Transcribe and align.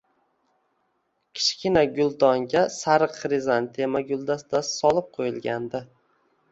Kichkina 1.39 1.83
guldonga 1.99 2.65
sariq 2.77 3.15
xrizantema 3.21 4.03
guldastasi 4.11 4.77
solib 4.83 5.15
qo`yilgandi 5.21 5.89